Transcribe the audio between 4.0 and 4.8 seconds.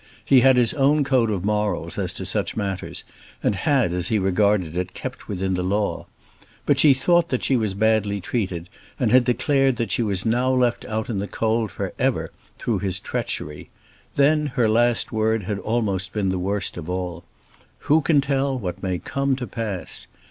he regarded